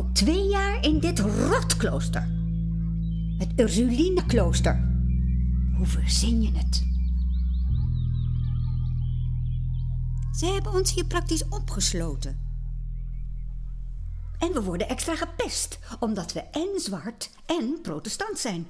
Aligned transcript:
Al 0.00 0.10
twee 0.12 0.48
jaar 0.48 0.84
in 0.84 1.00
dit 1.00 1.18
rotklooster. 1.18 2.28
Het 3.38 3.52
Ursuline-klooster. 3.56 4.88
Hoe 5.76 5.86
verzin 5.86 6.42
je 6.42 6.52
het? 6.52 6.86
Ze 10.36 10.46
hebben 10.46 10.72
ons 10.72 10.94
hier 10.94 11.04
praktisch 11.04 11.48
opgesloten. 11.48 12.38
En 14.38 14.52
we 14.52 14.62
worden 14.62 14.88
extra 14.88 15.16
gepest, 15.16 15.78
omdat 15.98 16.32
we 16.32 16.40
en 16.40 16.80
zwart 16.80 17.30
en 17.46 17.78
protestant 17.82 18.38
zijn. 18.38 18.66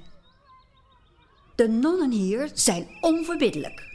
De 1.55 1.69
nonnen 1.69 2.11
hier 2.11 2.51
zijn 2.55 2.86
onverbiddelijk. 3.01 3.89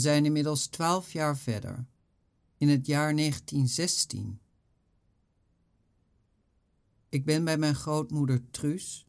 Zijn 0.00 0.24
inmiddels 0.24 0.66
twaalf 0.66 1.12
jaar 1.12 1.38
verder, 1.38 1.86
in 2.56 2.68
het 2.68 2.86
jaar 2.86 3.16
1916. 3.16 4.40
Ik 7.08 7.24
ben 7.24 7.44
bij 7.44 7.58
mijn 7.58 7.74
grootmoeder 7.74 8.50
Truus, 8.50 9.06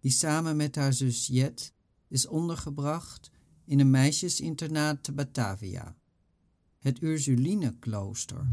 die 0.00 0.10
samen 0.10 0.56
met 0.56 0.74
haar 0.74 0.92
zus 0.92 1.26
Jet 1.26 1.72
is 2.08 2.26
ondergebracht 2.26 3.30
in 3.64 3.80
een 3.80 3.90
meisjesinternaat 3.90 5.02
te 5.02 5.12
Batavia, 5.12 5.96
het 6.78 7.02
Ursuline-klooster. 7.02 8.48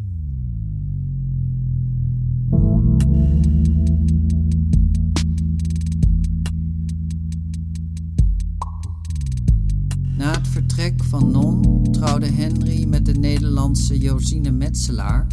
Vertrek 10.77 11.03
van 11.03 11.31
Non 11.31 11.83
trouwde 11.91 12.25
Henry 12.25 12.85
met 12.85 13.05
de 13.05 13.13
Nederlandse 13.13 13.97
Josine 13.97 14.51
Metselaar, 14.51 15.27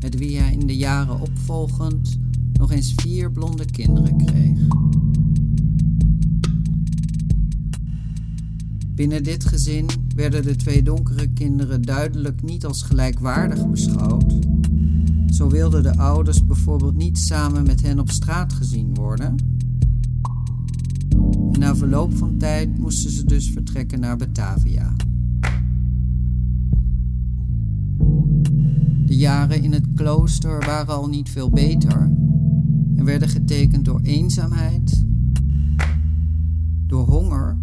met 0.00 0.18
wie 0.18 0.38
hij 0.38 0.52
in 0.52 0.66
de 0.66 0.76
jaren 0.76 1.20
opvolgend 1.20 2.18
nog 2.52 2.72
eens 2.72 2.94
vier 2.96 3.32
blonde 3.32 3.64
kinderen 3.64 4.16
kreeg. 4.26 4.58
Binnen 8.94 9.22
dit 9.22 9.44
gezin 9.44 9.86
werden 10.14 10.42
de 10.42 10.56
twee 10.56 10.82
donkere 10.82 11.32
kinderen 11.32 11.82
duidelijk 11.82 12.42
niet 12.42 12.64
als 12.64 12.82
gelijkwaardig 12.82 13.70
beschouwd. 13.70 14.34
Zo 15.26 15.48
wilden 15.48 15.82
de 15.82 15.96
ouders 15.96 16.46
bijvoorbeeld 16.46 16.96
niet 16.96 17.18
samen 17.18 17.66
met 17.66 17.82
hen 17.82 17.98
op 17.98 18.10
straat 18.10 18.52
gezien 18.52 18.94
worden. 18.94 19.57
Na 21.58 21.76
verloop 21.76 22.14
van 22.14 22.36
tijd 22.36 22.78
moesten 22.78 23.10
ze 23.10 23.24
dus 23.24 23.50
vertrekken 23.50 24.00
naar 24.00 24.16
Batavia. 24.16 24.94
De 29.06 29.16
jaren 29.16 29.62
in 29.62 29.72
het 29.72 29.86
klooster 29.94 30.64
waren 30.64 30.94
al 30.94 31.08
niet 31.08 31.30
veel 31.30 31.50
beter 31.50 32.00
en 32.96 33.04
werden 33.04 33.28
getekend 33.28 33.84
door 33.84 34.00
eenzaamheid, 34.00 35.04
door 36.86 37.06
honger 37.06 37.56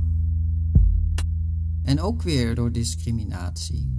en 1.82 2.00
ook 2.00 2.22
weer 2.22 2.56
door 2.56 2.72
discriminatie. 2.72 3.95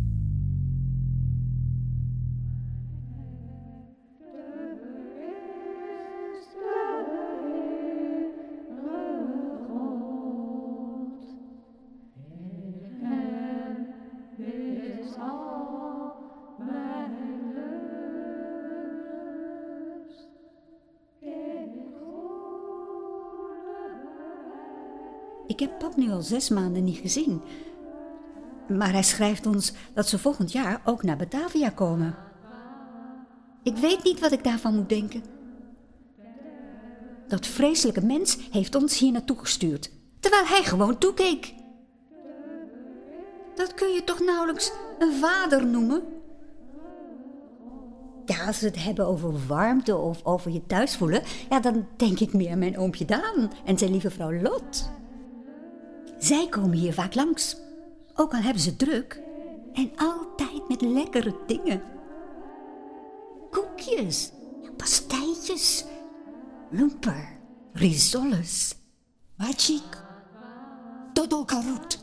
Nu 25.96 26.10
al 26.10 26.22
zes 26.22 26.48
maanden 26.48 26.84
niet 26.84 26.98
gezien. 26.98 27.42
Maar 28.68 28.92
hij 28.92 29.02
schrijft 29.02 29.46
ons 29.46 29.72
dat 29.94 30.08
ze 30.08 30.18
volgend 30.18 30.52
jaar 30.52 30.80
ook 30.84 31.02
naar 31.02 31.16
Batavia 31.16 31.70
komen. 31.70 32.14
Ik 33.62 33.76
weet 33.76 34.04
niet 34.04 34.20
wat 34.20 34.32
ik 34.32 34.44
daarvan 34.44 34.74
moet 34.74 34.88
denken. 34.88 35.22
Dat 37.28 37.46
vreselijke 37.46 38.04
mens 38.04 38.38
heeft 38.50 38.74
ons 38.74 38.98
hier 38.98 39.12
naartoe 39.12 39.38
gestuurd, 39.38 39.90
terwijl 40.20 40.44
hij 40.44 40.62
gewoon 40.62 40.98
toekeek. 40.98 41.54
Dat 43.54 43.74
kun 43.74 43.92
je 43.92 44.04
toch 44.04 44.20
nauwelijks 44.20 44.72
een 44.98 45.12
vader 45.12 45.66
noemen? 45.66 46.02
Ja, 48.24 48.46
als 48.46 48.60
we 48.60 48.66
het 48.66 48.84
hebben 48.84 49.06
over 49.06 49.46
warmte 49.46 49.96
of 49.96 50.24
over 50.24 50.50
je 50.50 50.66
thuis 50.66 50.96
voelen, 50.96 51.22
ja, 51.50 51.60
dan 51.60 51.86
denk 51.96 52.20
ik 52.20 52.32
meer 52.32 52.50
aan 52.50 52.58
mijn 52.58 52.78
oompje 52.78 53.04
Daan 53.04 53.52
en 53.64 53.78
zijn 53.78 53.90
lieve 53.90 54.10
vrouw 54.10 54.32
Lot. 54.32 54.90
Zij 56.26 56.48
komen 56.48 56.76
hier 56.76 56.92
vaak 56.92 57.14
langs, 57.14 57.56
ook 58.14 58.32
al 58.32 58.40
hebben 58.40 58.62
ze 58.62 58.76
druk. 58.76 59.20
En 59.72 59.90
altijd 59.96 60.68
met 60.68 60.80
lekkere 60.80 61.36
dingen. 61.46 61.82
Koekjes, 63.50 64.32
pastijtjes, 64.76 65.84
lumper, 66.70 67.38
risoles, 67.72 68.76
wajik, 69.36 70.02
dodokarot, 71.12 71.98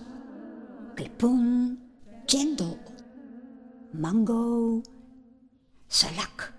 klepon, 0.96 1.80
cendol, 2.26 2.80
mango, 3.92 4.82
salak, 5.88 6.54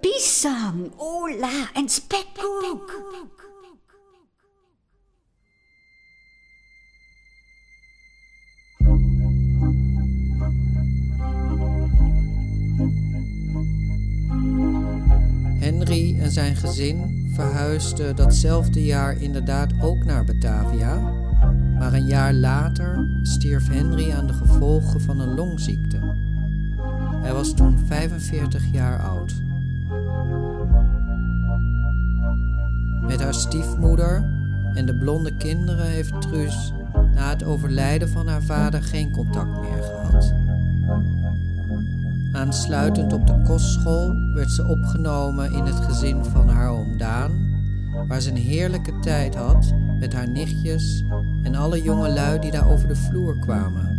pisang, 0.00 0.92
ola 0.96 1.72
en 1.72 1.88
spekkoek. 1.88 3.32
Henry 15.64 16.20
en 16.20 16.30
zijn 16.30 16.56
gezin 16.56 17.28
verhuisden 17.34 18.16
datzelfde 18.16 18.84
jaar 18.84 19.22
inderdaad 19.22 19.72
ook 19.80 20.04
naar 20.04 20.24
Batavia, 20.24 20.98
maar 21.78 21.92
een 21.92 22.06
jaar 22.06 22.32
later 22.32 23.18
stierf 23.22 23.68
Henry 23.68 24.12
aan 24.12 24.26
de 24.26 24.32
gevolgen 24.32 25.00
van 25.00 25.20
een 25.20 25.34
longziekte. 25.34 25.98
Hij 27.22 27.32
was 27.32 27.54
toen 27.54 27.78
45 27.86 28.64
jaar 28.72 28.98
oud. 28.98 29.34
Met 33.06 33.22
haar 33.22 33.34
stiefmoeder 33.34 34.30
en 34.74 34.86
de 34.86 34.98
blonde 34.98 35.36
kinderen 35.36 35.86
heeft 35.86 36.20
Truus 36.20 36.72
na 37.14 37.28
het 37.28 37.44
overlijden 37.44 38.08
van 38.08 38.28
haar 38.28 38.42
vader 38.42 38.82
geen 38.82 39.10
contact 39.10 39.60
meer 39.60 39.82
gehad. 39.82 40.43
Aansluitend 42.34 43.12
op 43.12 43.26
de 43.26 43.42
kostschool 43.42 44.14
werd 44.32 44.50
ze 44.50 44.66
opgenomen 44.66 45.52
in 45.52 45.64
het 45.64 45.74
gezin 45.74 46.24
van 46.24 46.48
haar 46.48 46.70
oom 46.70 46.98
Daan, 46.98 47.32
waar 48.08 48.20
ze 48.20 48.30
een 48.30 48.36
heerlijke 48.36 48.98
tijd 48.98 49.34
had 49.34 49.74
met 50.00 50.12
haar 50.12 50.28
nichtjes 50.28 51.04
en 51.42 51.54
alle 51.54 51.82
jonge 51.82 52.12
lui 52.12 52.38
die 52.38 52.50
daar 52.50 52.70
over 52.70 52.88
de 52.88 52.96
vloer 52.96 53.38
kwamen. 53.38 53.98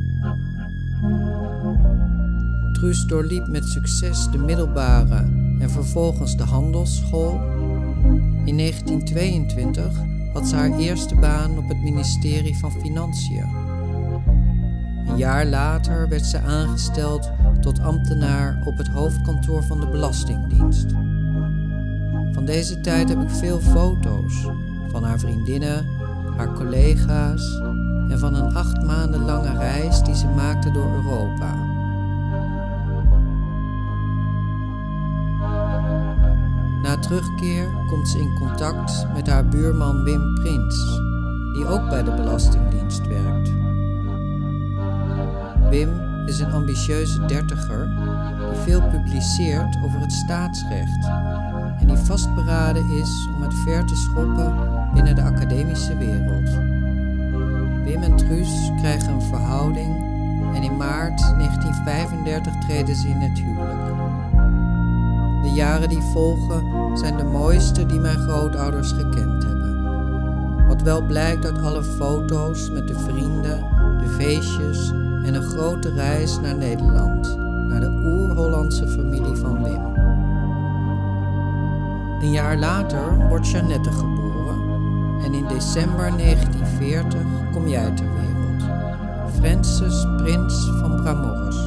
Truus 2.73 3.05
doorliep 3.05 3.47
met 3.47 3.65
succes 3.65 4.29
de 4.31 4.37
middelbare 4.37 5.17
en 5.59 5.69
vervolgens 5.69 6.37
de 6.37 6.43
handelsschool. 6.43 7.33
In 8.45 8.57
1922 8.57 10.01
had 10.33 10.47
ze 10.47 10.55
haar 10.55 10.77
eerste 10.77 11.15
baan 11.15 11.57
op 11.57 11.67
het 11.67 11.81
ministerie 11.81 12.57
van 12.57 12.71
Financiën. 12.71 13.49
Een 15.07 15.17
jaar 15.17 15.45
later 15.45 16.09
werd 16.09 16.25
ze 16.25 16.39
aangesteld 16.39 17.31
tot 17.65 17.81
ambtenaar 17.81 18.57
op 18.63 18.77
het 18.77 18.87
hoofdkantoor 18.87 19.63
van 19.63 19.79
de 19.79 19.87
Belastingdienst. 19.87 20.91
Van 22.31 22.45
deze 22.45 22.81
tijd 22.81 23.09
heb 23.09 23.21
ik 23.21 23.29
veel 23.29 23.59
foto's 23.59 24.47
van 24.87 25.03
haar 25.03 25.19
vriendinnen, 25.19 25.85
haar 26.37 26.53
collega's 26.53 27.59
en 28.09 28.19
van 28.19 28.35
een 28.35 28.55
acht 28.55 28.83
maanden 28.83 29.25
lange 29.25 29.57
reis 29.57 30.03
die 30.03 30.15
ze 30.15 30.27
maakte 30.27 30.71
door 30.71 30.93
Europa. 30.93 31.55
Na 36.81 36.99
terugkeer 36.99 37.67
komt 37.87 38.07
ze 38.07 38.19
in 38.19 38.35
contact 38.35 39.07
met 39.13 39.27
haar 39.27 39.47
buurman 39.47 40.03
Wim 40.03 40.35
Prins, 40.35 40.99
die 41.53 41.67
ook 41.67 41.89
bij 41.89 42.03
de 42.03 42.11
Belastingdienst 42.11 43.07
werkt. 43.07 43.53
Wim 45.69 46.04
is 46.25 46.39
een 46.39 46.51
ambitieuze 46.51 47.25
dertiger 47.25 47.89
die 48.49 48.59
veel 48.63 48.81
publiceert 48.81 49.77
over 49.83 49.99
het 49.99 50.11
staatsrecht 50.11 51.05
en 51.79 51.87
die 51.87 51.97
vastberaden 51.97 52.89
is 52.89 53.27
om 53.35 53.41
het 53.41 53.53
ver 53.53 53.85
te 53.85 53.95
schoppen 53.95 54.53
binnen 54.93 55.15
de 55.15 55.21
academische 55.21 55.97
wereld. 55.97 56.49
Wim 57.83 58.03
en 58.03 58.15
Truus 58.15 58.71
krijgen 58.77 59.13
een 59.13 59.21
verhouding 59.21 60.13
en 60.55 60.63
in 60.63 60.77
maart 60.77 61.19
1935 61.19 62.53
treden 62.67 62.95
ze 62.95 63.07
in 63.07 63.21
het 63.21 63.39
huwelijk. 63.39 63.93
De 65.43 65.51
jaren 65.53 65.89
die 65.89 66.01
volgen 66.01 66.97
zijn 66.97 67.17
de 67.17 67.23
mooiste 67.23 67.85
die 67.85 67.99
mijn 67.99 68.17
grootouders 68.17 68.91
gekend 68.91 69.43
hebben. 69.43 69.83
Wat 70.67 70.81
wel 70.81 71.01
blijkt 71.01 71.45
uit 71.45 71.61
alle 71.61 71.83
foto's 71.83 72.69
met 72.71 72.87
de 72.87 72.99
vrienden, 72.99 73.59
de 73.97 74.09
feestjes 74.17 74.93
en 75.25 75.33
een 75.33 75.43
grote 75.43 75.93
reis 75.93 76.39
naar 76.39 76.55
Nederland, 76.55 77.37
naar 77.67 77.79
de 77.79 78.01
oer-Hollandse 78.05 78.87
familie 78.87 79.35
van 79.35 79.63
Wim. 79.63 79.85
Een 82.21 82.31
jaar 82.31 82.57
later 82.57 83.27
wordt 83.27 83.49
Jeannette 83.49 83.91
geboren 83.91 84.59
en 85.23 85.33
in 85.33 85.47
december 85.47 86.17
1940 86.17 87.21
kom 87.51 87.67
jij 87.67 87.91
ter 87.91 88.05
wereld. 88.13 88.63
Francis 89.39 90.05
Prins 90.17 90.69
van 90.79 91.01
Bramorres. 91.01 91.57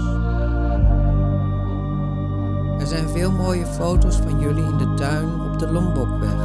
Er 2.81 2.87
zijn 2.87 3.08
veel 3.08 3.31
mooie 3.31 3.66
foto's 3.66 4.16
van 4.16 4.40
jullie 4.40 4.64
in 4.64 4.76
de 4.76 4.94
tuin 4.94 5.40
op 5.40 5.58
de 5.58 5.70
Lombokweg. 5.72 6.37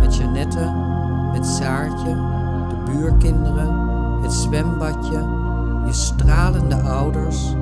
Met 0.00 0.16
Jeannette, 0.16 0.72
met 1.32 1.46
Saartje, 1.46 2.14
de 2.68 2.92
buurkinderen, 2.92 3.74
het 4.22 4.32
zwembadje, 4.32 5.37
je 5.86 5.92
stralende 5.92 6.80
ouders 6.80 7.54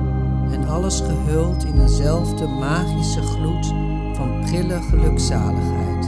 en 0.51 0.67
alles 0.67 0.99
gehuld 1.01 1.63
in 1.65 1.81
eenzelfde 1.81 2.47
magische 2.47 3.21
gloed 3.21 3.73
van 4.13 4.41
prille 4.41 4.81
gelukzaligheid. 4.81 6.06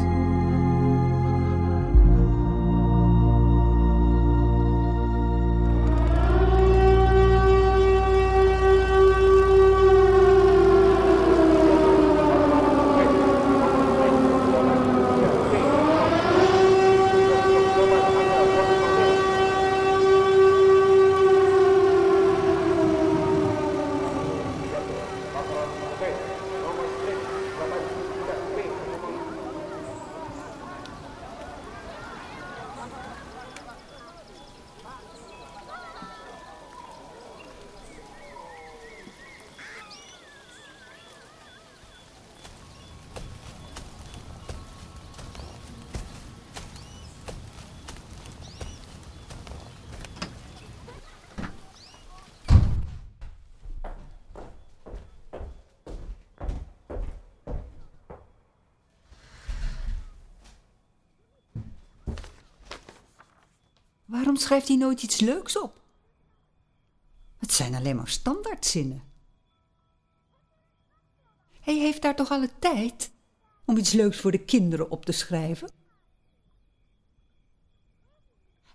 Waarom 64.19 64.37
schrijft 64.37 64.67
hij 64.67 64.77
nooit 64.77 65.03
iets 65.03 65.19
leuks 65.19 65.59
op? 65.59 65.81
Het 67.37 67.51
zijn 67.53 67.75
alleen 67.75 67.95
maar 67.95 68.07
standaardzinnen. 68.07 69.03
Hij 71.59 71.75
heeft 71.75 72.01
daar 72.01 72.15
toch 72.15 72.29
alle 72.29 72.49
tijd 72.59 73.11
om 73.65 73.77
iets 73.77 73.91
leuks 73.91 74.19
voor 74.19 74.31
de 74.31 74.45
kinderen 74.45 74.91
op 74.91 75.05
te 75.05 75.11
schrijven? 75.11 75.71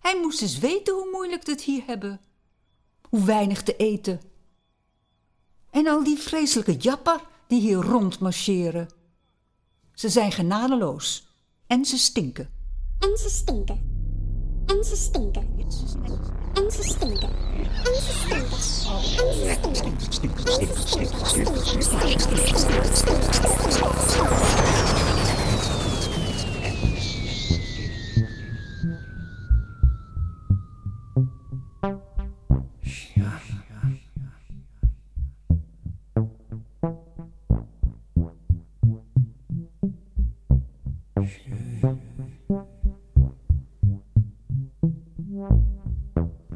Hij 0.01 0.21
moest 0.21 0.43
eens 0.43 0.59
weten 0.59 0.95
hoe 0.95 1.11
moeilijk 1.13 1.47
het 1.47 1.63
hier 1.63 1.85
hebben. 1.87 2.21
Hoe 3.09 3.25
weinig 3.25 3.63
te 3.63 3.77
eten. 3.77 4.21
En 5.71 5.87
al 5.87 6.05
die 6.05 6.19
vreselijke 6.19 6.77
japper 6.77 7.21
die 7.47 7.61
hier 7.61 7.77
rondmarcheren. 7.77 8.89
Ze 9.95 10.09
zijn 10.09 10.33
genadeloos. 10.33 11.27
En 11.67 11.85
ze 11.85 11.99
stinken. 11.99 12.51
En 12.99 13.17
ze 13.17 13.29
stinken. 13.29 13.94
En 14.67 14.85
ze 14.85 14.97
stinken. 14.97 15.49
En 15.59 15.73
ze 15.73 15.87
stinken. 15.87 16.21
En 16.55 16.71
ze 16.71 16.83
stinken. 16.83 17.31
En 17.85 18.01
ze 18.01 18.13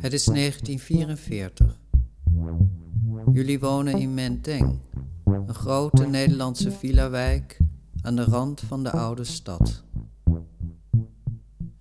Het 0.09 0.17
is 0.17 0.25
1944. 0.25 1.79
Jullie 3.33 3.61
wonen 3.61 3.99
in 3.99 4.15
Menteng, 4.15 4.79
een 5.25 5.55
grote 5.55 6.07
Nederlandse 6.07 6.71
villa-wijk 6.71 7.59
aan 8.03 8.17
de 8.17 8.25
rand 8.25 8.61
van 8.61 8.83
de 8.83 8.91
oude 8.91 9.25
stad. 9.25 9.85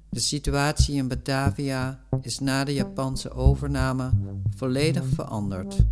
De 0.10 0.20
situatie 0.20 0.96
in 0.96 1.08
Batavia 1.08 2.00
is 2.22 2.40
na 2.40 2.64
de 2.64 2.74
Japanse 2.74 3.32
overname 3.32 4.12
volledig 4.56 5.06
veranderd. 5.06 5.86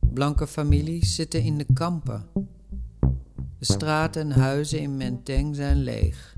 Blanke 0.00 0.46
families 0.46 1.14
zitten 1.14 1.42
in 1.42 1.58
de 1.58 1.66
kampen. 1.72 2.26
De 3.58 3.64
straten 3.64 4.22
en 4.22 4.40
huizen 4.40 4.80
in 4.80 4.96
Menteng 4.96 5.56
zijn 5.56 5.82
leeg. 5.82 6.33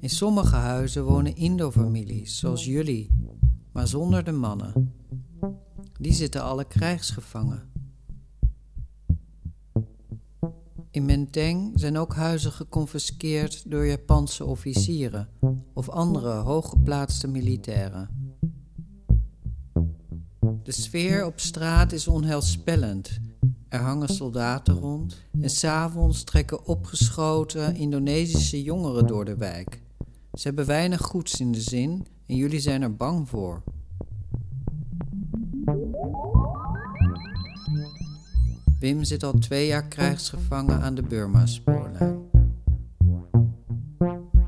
In 0.00 0.10
sommige 0.10 0.56
huizen 0.56 1.04
wonen 1.04 1.36
Indo-families, 1.36 2.38
zoals 2.38 2.64
jullie, 2.64 3.10
maar 3.72 3.88
zonder 3.88 4.24
de 4.24 4.32
mannen. 4.32 4.92
Die 6.00 6.12
zitten 6.12 6.42
alle 6.42 6.64
krijgsgevangen. 6.64 7.72
In 10.90 11.04
Menteng 11.04 11.72
zijn 11.74 11.96
ook 11.96 12.14
huizen 12.14 12.52
geconfiskeerd 12.52 13.70
door 13.70 13.86
Japanse 13.86 14.44
officieren 14.44 15.28
of 15.72 15.88
andere 15.88 16.32
hooggeplaatste 16.32 17.28
militairen. 17.28 18.08
De 20.62 20.72
sfeer 20.72 21.24
op 21.24 21.40
straat 21.40 21.92
is 21.92 22.08
onheilspellend. 22.08 23.20
Er 23.74 23.80
hangen 23.80 24.08
soldaten 24.08 24.74
rond 24.74 25.22
en 25.40 25.50
s'avonds 25.50 26.24
trekken 26.24 26.66
opgeschoten 26.66 27.76
Indonesische 27.76 28.62
jongeren 28.62 29.06
door 29.06 29.24
de 29.24 29.36
wijk. 29.36 29.82
Ze 30.32 30.42
hebben 30.42 30.66
weinig 30.66 31.00
goeds 31.00 31.40
in 31.40 31.52
de 31.52 31.60
zin 31.60 32.06
en 32.26 32.36
jullie 32.36 32.60
zijn 32.60 32.82
er 32.82 32.96
bang 32.96 33.28
voor. 33.28 33.62
Wim 38.80 39.04
zit 39.04 39.22
al 39.22 39.32
twee 39.32 39.66
jaar 39.66 39.88
krijgsgevangen 39.88 40.80
aan 40.80 40.94
de 40.94 41.02
Burma-spoorlijn. 41.02 42.18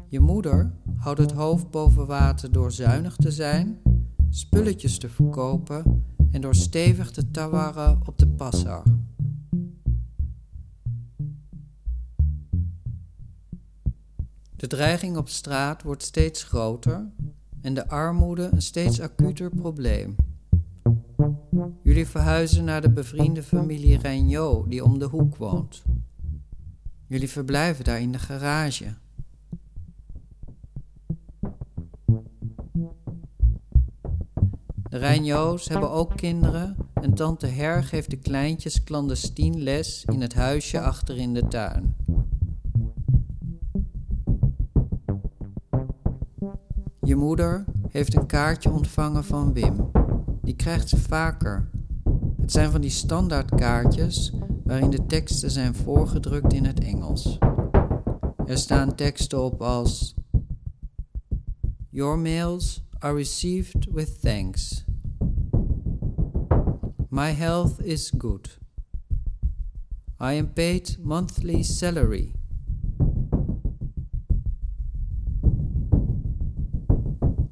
Je 0.09 0.21
moeder 0.21 0.73
houdt 0.97 1.21
het 1.21 1.33
hoofd 1.33 1.71
boven 1.71 2.07
water 2.07 2.53
door 2.53 2.73
zuinig 2.73 3.17
te 3.17 3.31
zijn, 3.31 3.79
spulletjes 4.31 4.99
te 4.99 5.09
verkopen 5.09 6.05
en 6.31 6.41
door 6.41 6.55
stevig 6.55 7.11
te 7.11 7.31
tawarren 7.31 8.01
op 8.05 8.19
de 8.19 8.29
passar. 8.29 8.83
De 14.57 14.67
dreiging 14.67 15.17
op 15.17 15.29
straat 15.29 15.83
wordt 15.83 16.03
steeds 16.03 16.43
groter 16.43 17.11
en 17.61 17.75
de 17.75 17.89
armoede 17.89 18.49
een 18.53 18.63
steeds 18.63 19.01
acuter 19.01 19.51
probleem. 19.51 20.17
Jullie 21.83 22.07
verhuizen 22.07 22.65
naar 22.65 22.81
de 22.81 22.91
bevriende 22.91 23.43
familie 23.43 23.99
Regnault 23.99 24.71
die 24.71 24.85
om 24.85 24.99
de 24.99 25.05
hoek 25.05 25.37
woont. 25.37 25.83
Jullie 27.07 27.31
verblijven 27.31 27.85
daar 27.85 28.01
in 28.01 28.13
de 28.13 28.19
garage. 28.19 28.95
De 34.91 34.99
Rijnjoos 34.99 35.69
hebben 35.69 35.91
ook 35.91 36.17
kinderen 36.17 36.77
en 36.95 37.15
tante 37.15 37.47
Her 37.47 37.85
geeft 37.85 38.11
de 38.11 38.17
kleintjes 38.17 38.85
clandestien 38.85 39.63
les 39.63 40.05
in 40.05 40.21
het 40.21 40.35
huisje 40.35 40.81
achter 40.81 41.17
in 41.17 41.35
de 41.35 41.49
tuin. 41.49 41.97
Je 47.07 47.17
moeder 47.17 47.65
heeft 47.89 48.15
een 48.15 48.27
kaartje 48.27 48.71
ontvangen 48.71 49.25
van 49.25 49.53
Wim. 49.53 49.91
Die 50.43 50.57
krijgt 50.57 50.89
ze 50.89 51.01
vaker. 51.01 51.71
Het 52.41 52.53
zijn 52.53 52.71
van 52.71 52.81
die 52.81 52.91
standaardkaartjes 52.91 54.33
waarin 54.65 54.91
de 54.91 55.07
teksten 55.07 55.51
zijn 55.51 55.75
voorgedrukt 55.75 56.53
in 56.53 56.65
het 56.65 56.81
Engels. 56.81 57.39
Er 58.47 58.59
staan 58.59 58.95
teksten 58.95 59.43
op 59.43 59.63
als 59.63 60.15
Your 61.91 62.19
mails 62.19 62.83
are 62.99 63.15
received 63.15 63.87
with 63.93 64.21
thanks. 64.21 64.85
My 67.09 67.31
health 67.31 67.81
is 67.81 68.13
good. 68.19 68.59
I 70.21 70.39
am 70.39 70.53
paid 70.53 70.99
monthly 71.03 71.63
salary. 71.63 72.33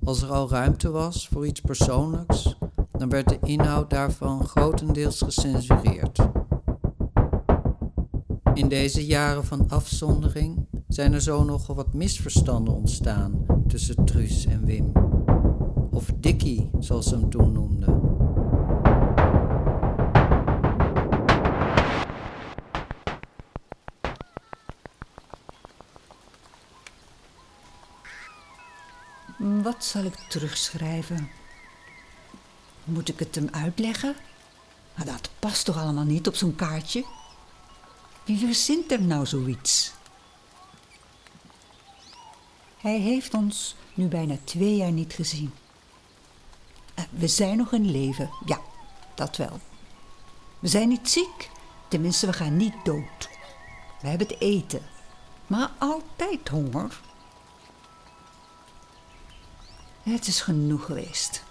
Als 0.05 0.23
er 0.23 0.31
al 0.31 0.51
ruimte 0.51 0.91
was 0.91 1.29
voor 1.29 1.47
iets 1.47 1.61
persoonlijks, 1.61 2.57
dan 2.93 3.09
werd 3.09 3.29
de 3.29 3.39
inhoud 3.43 3.91
daarvan 3.91 4.45
grotendeels 4.45 5.23
gecensureerd. 5.23 6.19
In 8.55 8.69
deze 8.69 9.07
jaren 9.07 9.45
van 9.45 9.69
afzondering 9.69 10.67
zijn 10.89 11.13
er 11.13 11.23
zo 11.23 11.45
nogal 11.45 11.75
wat 11.75 11.95
misverstanden 11.95 12.75
ontstaan 12.75 13.47
tussen 13.67 14.05
Truus 14.05 14.47
en 14.47 14.65
Wim. 14.65 14.93
Of 15.91 16.13
Dickie, 16.21 16.71
zoals 16.79 17.09
ze 17.09 17.17
hem 17.17 17.31
toen 17.31 17.53
noemden. 17.53 17.94
Wat 29.45 29.85
zal 29.85 30.05
ik 30.05 30.15
terugschrijven? 30.29 31.31
Moet 32.85 33.09
ik 33.09 33.19
het 33.19 33.35
hem 33.35 33.49
uitleggen? 33.51 34.17
Maar 34.95 35.07
dat 35.07 35.31
past 35.39 35.65
toch 35.65 35.77
allemaal 35.79 36.05
niet 36.05 36.27
op 36.29 36.35
zo'n 36.35 36.55
kaartje? 36.55 37.05
Wie 38.25 38.39
verzint 38.39 38.93
er 38.93 39.03
nou 39.03 39.27
zoiets? 39.27 39.93
Hij 42.81 42.99
heeft 42.99 43.35
ons 43.35 43.77
nu 43.95 44.07
bijna 44.07 44.37
twee 44.45 44.77
jaar 44.77 44.93
niet 44.93 45.13
gezien. 45.13 45.53
Eh, 46.95 47.05
We 47.11 47.29
zijn 47.29 47.57
nog 47.57 47.73
in 47.73 47.91
leven, 47.91 48.31
ja, 48.47 48.61
dat 49.15 49.37
wel. 49.37 49.61
We 50.59 50.69
zijn 50.69 50.89
niet 50.89 51.11
ziek, 51.11 51.51
tenminste, 51.89 52.27
we 52.27 52.33
gaan 52.33 52.57
niet 52.57 52.85
dood. 52.85 53.29
We 54.01 54.09
hebben 54.09 54.27
het 54.27 54.41
eten, 54.41 54.83
maar 55.47 55.71
altijd 55.79 56.49
honger. 56.49 57.01
Het 60.05 60.27
is 60.27 60.41
genoeg 60.41 60.85
geweest. 60.85 61.43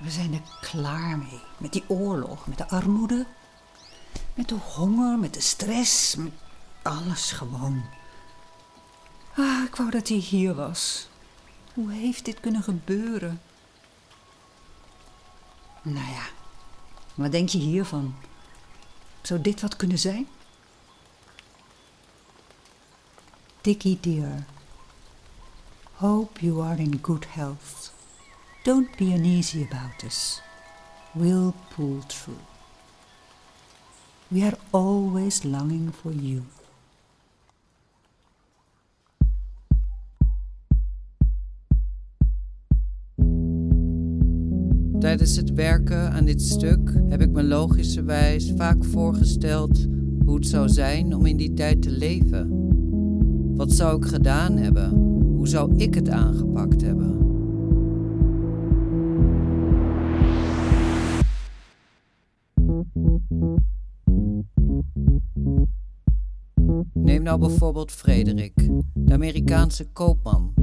We 0.00 0.10
zijn 0.10 0.34
er 0.34 0.42
klaar 0.60 1.18
mee. 1.18 1.40
Met 1.58 1.72
die 1.72 1.84
oorlog, 1.86 2.46
met 2.46 2.58
de 2.58 2.68
armoede, 2.68 3.26
met 4.34 4.48
de 4.48 4.54
honger, 4.54 5.18
met 5.18 5.34
de 5.34 5.40
stress, 5.40 6.16
met 6.16 6.32
alles 6.82 7.32
gewoon. 7.32 7.84
Ah, 9.36 9.64
ik 9.66 9.76
wou 9.76 9.90
dat 9.90 10.08
hij 10.08 10.16
hier 10.16 10.54
was. 10.54 11.08
Hoe 11.74 11.92
heeft 11.92 12.24
dit 12.24 12.40
kunnen 12.40 12.62
gebeuren? 12.62 13.40
Nou 15.82 16.10
ja, 16.10 16.26
wat 17.14 17.32
denk 17.32 17.48
je 17.48 17.58
hiervan? 17.58 18.14
Zou 19.22 19.40
dit 19.40 19.60
wat 19.60 19.76
kunnen 19.76 19.98
zijn? 19.98 20.28
Dickie 23.60 23.98
dear, 24.00 24.44
hope 26.00 26.40
you 26.40 26.60
are 26.60 26.76
in 26.76 26.96
good 27.02 27.24
health. 27.24 27.90
Don't 28.62 28.96
be 28.96 29.12
uneasy 29.12 29.64
about 29.64 30.04
us. 30.04 30.40
We'll 31.12 31.54
pull 31.74 32.02
through. 32.06 32.38
We 34.30 34.44
are 34.44 34.56
always 34.72 35.44
longing 35.44 35.90
for 35.90 36.12
you. 36.12 36.42
Tijdens 45.00 45.36
het 45.36 45.52
werken 45.52 46.12
aan 46.12 46.24
dit 46.24 46.42
stuk 46.42 46.92
heb 47.08 47.20
ik 47.20 47.30
me 47.30 47.42
logischerwijs 47.42 48.52
vaak 48.56 48.84
voorgesteld 48.84 49.86
hoe 50.24 50.34
het 50.34 50.46
zou 50.46 50.68
zijn 50.68 51.14
om 51.14 51.26
in 51.26 51.36
die 51.36 51.54
tijd 51.54 51.82
te 51.82 51.90
leven. 51.90 52.48
Wat 53.56 53.72
zou 53.72 53.96
ik 53.96 54.04
gedaan 54.04 54.56
hebben? 54.56 55.08
Hoe 55.38 55.48
zou 55.48 55.76
ik 55.76 55.94
het 55.94 56.08
aangepakt 56.08 56.80
hebben? 56.80 57.16
Neem 66.92 67.22
nou 67.22 67.38
bijvoorbeeld 67.38 67.92
Frederik, 67.92 68.54
de 68.94 69.12
Amerikaanse 69.12 69.84
koopman. 69.92 70.54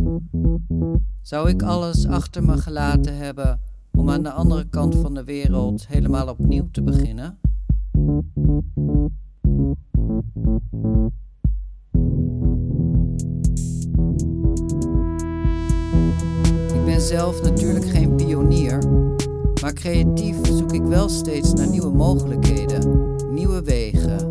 Zou 1.22 1.50
ik 1.50 1.62
alles 1.64 2.08
achter 2.08 2.44
me 2.44 2.58
gelaten 2.58 3.18
hebben 3.18 3.60
om 3.92 4.10
aan 4.10 4.24
de 4.24 4.32
andere 4.32 4.70
kant 4.70 4.96
van 4.96 5.14
de 5.14 5.24
wereld 5.24 5.88
helemaal 5.88 6.28
opnieuw 6.28 6.68
te 6.72 6.84
beginnen? 6.84 7.40
Zelf 17.06 17.42
natuurlijk 17.42 17.86
geen 17.86 18.16
pionier, 18.16 18.78
maar 19.62 19.74
creatief 19.74 20.36
zoek 20.44 20.74
ik 20.74 20.84
wel 20.84 21.10
steeds 21.10 21.54
naar 21.54 21.68
nieuwe 21.68 21.90
mogelijkheden, 21.90 23.16
nieuwe 23.32 23.62
wegen. 23.62 24.28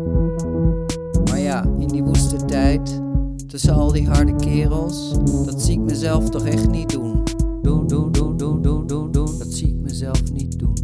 Maar 1.29 1.39
ja, 1.39 1.65
in 1.79 1.87
die 1.87 2.03
woeste 2.03 2.45
tijd, 2.45 3.01
tussen 3.47 3.73
al 3.73 3.91
die 3.91 4.07
harde 4.07 4.35
kerels, 4.35 5.13
dat 5.45 5.61
zie 5.61 5.73
ik 5.73 5.79
mezelf 5.79 6.29
toch 6.29 6.45
echt 6.45 6.69
niet 6.69 6.89
doen. 6.89 7.23
Doen, 7.61 7.87
doen, 7.87 8.11
doen, 8.11 8.37
doen, 8.37 8.61
doen, 8.61 8.87
doen, 8.87 9.11
doen. 9.11 9.37
Dat 9.37 9.47
zie 9.49 9.67
ik 9.67 9.81
mezelf 9.81 10.31
niet 10.31 10.59
doen. 10.59 10.75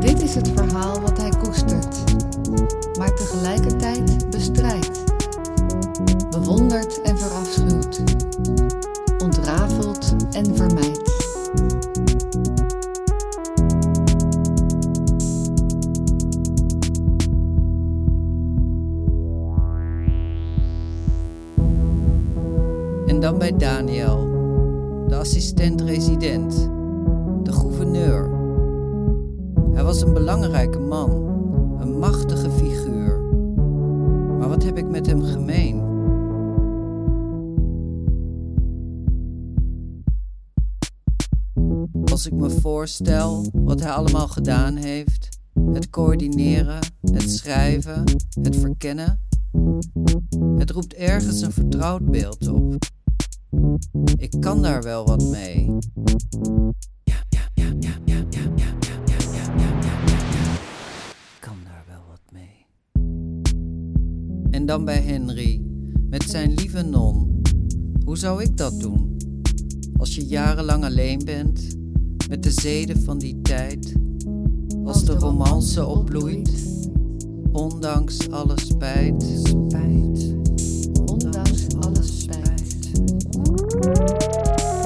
Dit 0.00 0.22
is 0.22 0.34
het 0.34 0.48
verhaal 0.54 1.00
wat 1.00 1.18
hij 1.18 1.32
koestert, 1.42 1.96
maar 2.98 3.14
tegelijkertijd 3.14 4.30
bestrijdt. 4.30 5.04
Bewondert 6.30 7.00
allemaal 43.98 44.28
gedaan 44.28 44.76
heeft: 44.76 45.28
het 45.72 45.90
coördineren, 45.90 46.78
het 47.00 47.30
schrijven, 47.30 48.04
het 48.42 48.56
verkennen. 48.56 49.20
Het 50.58 50.70
roept 50.70 50.94
ergens 50.94 51.40
een 51.40 51.52
vertrouwd 51.52 52.10
beeld 52.10 52.48
op. 52.48 52.76
Ik 54.16 54.34
kan 54.40 54.62
daar 54.62 54.82
wel 54.82 55.06
wat 55.06 55.22
mee. 55.22 55.76
Ja, 57.04 57.16
ja, 57.28 57.40
ja, 57.54 57.64
ja, 57.80 57.94
ja, 58.04 58.22
ja, 58.30 58.48
ja, 58.56 58.72
kan 61.40 61.56
daar 61.64 61.84
wel 61.88 62.02
wat 62.08 62.22
mee. 62.32 62.66
En 64.50 64.66
dan 64.66 64.84
bij 64.84 65.02
Henry, 65.02 65.62
met 66.08 66.22
zijn 66.22 66.54
lieve 66.54 66.82
non. 66.82 67.40
Hoe 68.04 68.18
zou 68.18 68.42
ik 68.42 68.56
dat 68.56 68.80
doen? 68.80 69.16
Als 69.96 70.14
je 70.14 70.26
jarenlang 70.26 70.84
alleen 70.84 71.24
bent, 71.24 71.76
met 72.28 72.42
de 72.42 72.50
zeden 72.50 73.02
van 73.02 73.18
die 73.18 73.40
tijd, 73.42 73.92
als 74.84 75.04
de 75.04 75.14
romance 75.14 75.86
opbloeit, 75.86 76.50
ondanks 77.52 78.30
alle 78.30 78.60
spijt, 78.60 79.22
spijt, 79.42 80.34
Ondanks 81.06 81.66
alle 81.80 82.02
spijt. 82.02 82.94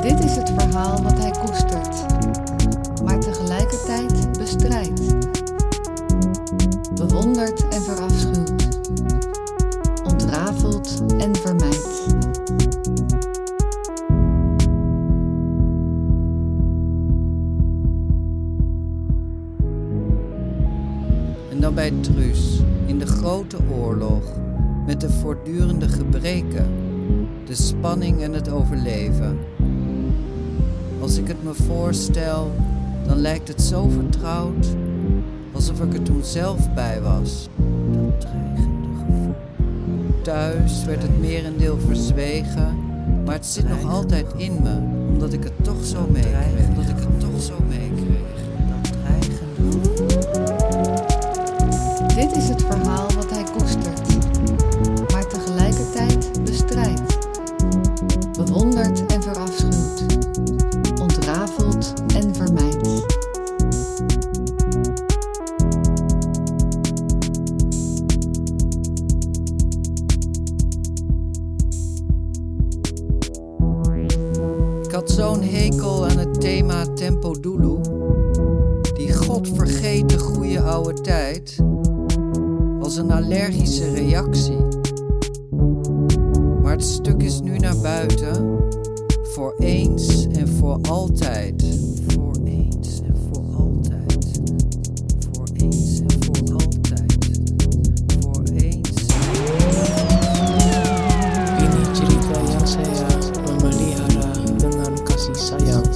Dit 0.03 0.25
is 0.25 0.37
het 0.37 0.51
verhaal 0.57 1.03
wat 1.03 1.19
hij 1.19 1.31
koestert, 1.31 2.05
maar 3.05 3.21
tegelijkertijd 3.21 4.39
bestrijdt. 4.39 5.01
Bewondert 6.95 7.69
en 7.69 7.83
verafschuwt. 7.83 8.81
Ontrafelt 10.05 11.03
en 11.19 11.37
vermijdt. 11.37 11.72
Bij 21.83 22.01
Truus, 22.01 22.61
in 22.87 22.99
de 22.99 23.07
grote 23.07 23.57
oorlog, 23.79 24.23
met 24.87 25.01
de 25.01 25.11
voortdurende 25.11 25.89
gebreken, 25.89 26.67
de 27.47 27.55
spanning 27.55 28.23
en 28.23 28.33
het 28.33 28.49
overleven. 28.49 29.39
Als 31.01 31.17
ik 31.17 31.29
het 31.29 31.43
me 31.43 31.55
voorstel, 31.55 32.51
dan 33.07 33.17
lijkt 33.17 33.49
het 33.49 33.63
zo 33.63 33.89
vertrouwd, 33.89 34.67
alsof 35.53 35.81
ik 35.81 35.95
er 35.95 36.03
toen 36.03 36.25
zelf 36.25 36.75
bij 36.75 37.01
was. 37.01 37.49
Dat 37.93 38.21
dreigende 38.21 38.89
gevoel. 38.99 39.35
Thuis 40.23 40.85
werd 40.85 41.03
het 41.03 41.21
merendeel 41.21 41.79
verzwegen, 41.79 42.77
maar 43.25 43.35
het 43.35 43.47
zit 43.47 43.69
nog 43.69 43.91
altijd 43.91 44.27
in 44.37 44.53
me, 44.63 44.77
omdat 45.13 45.33
ik 45.33 45.45
het 45.45 45.65
toch 45.65 45.85
zo 45.85 46.07
meekreeg. 46.11 46.69
Omdat 46.69 46.89
ik 46.89 46.97
het 46.99 47.21
toch 47.21 47.43
zo 47.43 47.55
meekreeg. 47.69 48.42
Dit 52.15 52.37
is 52.37 52.49
het 52.49 52.63
verhaal 52.63 53.12
nu 87.53 87.59
naar 87.59 87.77
buiten. 87.77 88.59
Voor 89.23 89.55
eens 89.59 90.27
en 90.27 90.49
voor 90.49 90.79
altijd. 90.89 91.65
Voor 92.07 92.37
eens 92.45 93.01
en 93.01 93.17
voor 93.31 93.45
altijd. 93.57 94.41
Voor 95.33 95.47
eens 95.55 96.01
en 96.01 96.25
voor 96.25 96.53
altijd. 96.53 97.41
Voor 98.21 98.43
eens. 98.55 99.07
Ini 101.59 101.83
cerita 101.93 102.37
yang 102.53 102.67
saya 102.67 103.09
memelihara 103.47 104.33
dengan 104.57 104.93
kasih 105.05 105.37
sayang 105.37 105.87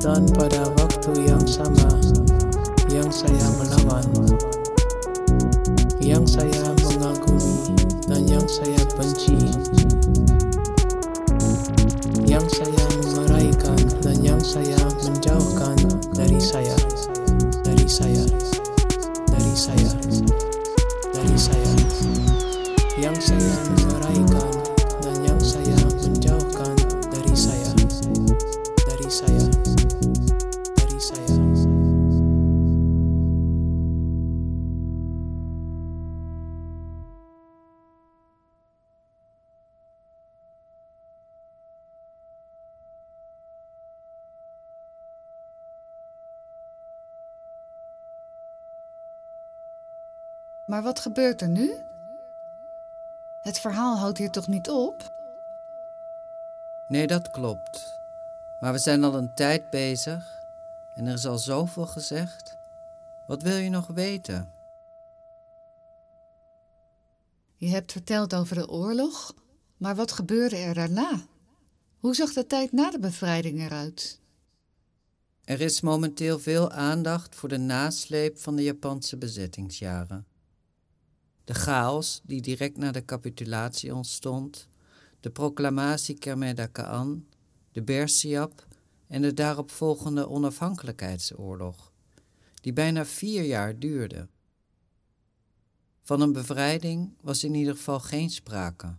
Dan 0.00 0.24
pada 0.32 0.64
waktu 0.80 1.28
yang 1.28 1.44
sama 1.48 1.92
Yang 2.88 3.12
saya 3.12 3.46
melawan 3.60 4.04
Yang 6.00 6.24
saya 6.40 6.59
saya 8.50 8.82
benci 8.98 9.38
Yang 12.26 12.46
saya 12.50 12.84
menguraikan 12.98 13.78
Dan 14.02 14.18
yang 14.26 14.42
saya 14.42 14.82
menjauhkan 15.06 15.78
dari 16.18 16.40
saya 16.42 16.74
Dari 17.62 17.86
saya 17.86 18.26
Dari 19.30 19.54
saya 19.54 19.92
Dari 21.14 21.38
saya 21.38 21.74
yang 23.00 23.16
saya 23.16 23.89
Maar 50.70 50.82
wat 50.82 50.98
gebeurt 50.98 51.40
er 51.40 51.48
nu? 51.48 51.72
Het 53.42 53.58
verhaal 53.58 53.96
houdt 53.96 54.18
hier 54.18 54.30
toch 54.30 54.46
niet 54.46 54.70
op? 54.70 55.12
Nee, 56.88 57.06
dat 57.06 57.30
klopt. 57.30 57.98
Maar 58.60 58.72
we 58.72 58.78
zijn 58.78 59.04
al 59.04 59.14
een 59.14 59.34
tijd 59.34 59.70
bezig 59.70 60.40
en 60.94 61.06
er 61.06 61.14
is 61.14 61.26
al 61.26 61.38
zoveel 61.38 61.86
gezegd. 61.86 62.56
Wat 63.26 63.42
wil 63.42 63.56
je 63.56 63.70
nog 63.70 63.86
weten? 63.86 64.52
Je 67.56 67.68
hebt 67.68 67.92
verteld 67.92 68.34
over 68.34 68.56
de 68.56 68.68
oorlog, 68.68 69.34
maar 69.76 69.96
wat 69.96 70.12
gebeurde 70.12 70.56
er 70.56 70.74
daarna? 70.74 71.20
Hoe 71.98 72.14
zag 72.14 72.32
de 72.32 72.46
tijd 72.46 72.72
na 72.72 72.90
de 72.90 72.98
bevrijding 72.98 73.60
eruit? 73.60 74.20
Er 75.44 75.60
is 75.60 75.80
momenteel 75.80 76.38
veel 76.38 76.70
aandacht 76.70 77.34
voor 77.34 77.48
de 77.48 77.58
nasleep 77.58 78.38
van 78.38 78.56
de 78.56 78.62
Japanse 78.62 79.16
bezettingsjaren. 79.16 80.29
De 81.50 81.56
chaos 81.56 82.20
die 82.24 82.40
direct 82.40 82.76
na 82.76 82.92
de 82.92 83.04
capitulatie 83.04 83.94
ontstond, 83.94 84.68
de 85.20 85.30
proclamatie 85.30 86.18
Kermeda 86.18 86.66
Kaan, 86.66 87.26
de 87.72 87.82
Bersiap 87.82 88.66
en 89.06 89.22
de 89.22 89.34
daaropvolgende 89.34 90.28
onafhankelijkheidsoorlog, 90.28 91.92
die 92.60 92.72
bijna 92.72 93.04
vier 93.04 93.42
jaar 93.42 93.78
duurde. 93.78 94.28
Van 96.02 96.20
een 96.20 96.32
bevrijding 96.32 97.12
was 97.20 97.44
in 97.44 97.54
ieder 97.54 97.76
geval 97.76 98.00
geen 98.00 98.30
sprake. 98.30 98.96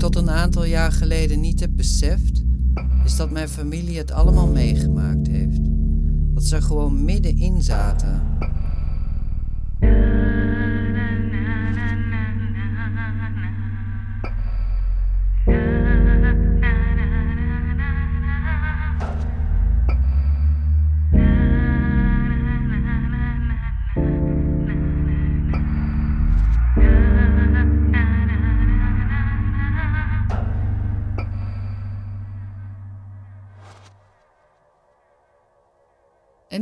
Tot 0.00 0.16
een 0.16 0.30
aantal 0.30 0.64
jaar 0.64 0.92
geleden 0.92 1.40
niet 1.40 1.60
heb 1.60 1.70
beseft, 1.76 2.44
is 3.04 3.16
dat 3.16 3.30
mijn 3.30 3.48
familie 3.48 3.98
het 3.98 4.10
allemaal 4.10 4.46
meegemaakt 4.46 5.26
heeft. 5.26 5.60
Dat 6.34 6.44
ze 6.44 6.56
er 6.56 6.62
gewoon 6.62 7.04
middenin 7.04 7.62
zaten. 7.62 8.22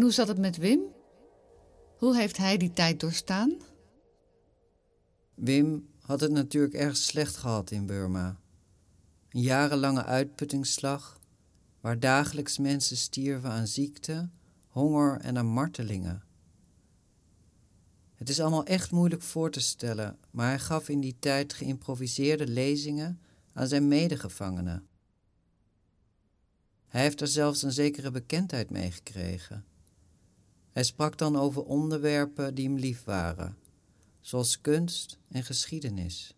Hoe 0.09 0.17
zat 0.17 0.29
het 0.29 0.39
met 0.39 0.57
Wim? 0.57 0.81
Hoe 1.97 2.17
heeft 2.17 2.37
hij 2.37 2.57
die 2.57 2.73
tijd 2.73 3.01
doorstaan? 3.01 3.57
Wim 5.35 5.89
had 6.01 6.21
het 6.21 6.31
natuurlijk 6.31 6.75
erg 6.75 6.97
slecht 6.97 7.37
gehad 7.37 7.71
in 7.71 7.87
Burma. 7.87 8.41
Een 9.29 9.41
jarenlange 9.41 10.05
uitputtingsslag, 10.05 11.21
waar 11.81 12.01
dagelijks 12.01 12.59
mensen 12.59 12.97
stierven 12.97 13.51
aan 13.51 13.67
ziekte, 13.67 14.29
honger 14.69 15.21
en 15.21 15.39
aan 15.39 15.47
martelingen. 15.47 16.23
Het 18.15 18.29
is 18.29 18.41
allemaal 18.41 18.65
echt 18.65 18.91
moeilijk 18.91 19.23
voor 19.23 19.51
te 19.51 19.61
stellen, 19.61 20.19
maar 20.31 20.49
hij 20.49 20.59
gaf 20.59 20.89
in 20.89 21.01
die 21.01 21.17
tijd 21.19 21.53
geïmproviseerde 21.53 22.47
lezingen 22.47 23.21
aan 23.53 23.67
zijn 23.67 23.89
medegevangenen. 23.89 24.87
Hij 26.87 27.03
heeft 27.03 27.21
er 27.21 27.29
zelfs 27.29 27.63
een 27.63 27.73
zekere 27.73 28.11
bekendheid 28.11 28.71
mee 28.71 28.91
gekregen. 28.91 29.65
Hij 30.79 30.87
sprak 30.87 31.19
dan 31.19 31.37
over 31.37 31.65
onderwerpen 31.65 32.55
die 32.55 32.67
hem 32.67 32.77
lief 32.77 33.05
waren, 33.05 33.57
zoals 34.21 34.61
kunst 34.61 35.19
en 35.29 35.43
geschiedenis. 35.43 36.35